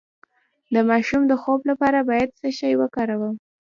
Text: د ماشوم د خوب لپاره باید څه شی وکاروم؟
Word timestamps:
د 0.73 0.75
ماشوم 0.89 1.21
د 1.27 1.33
خوب 1.41 1.59
لپاره 1.69 1.99
باید 2.09 2.29
څه 2.39 2.47
شی 2.59 2.73
وکاروم؟ 2.81 3.35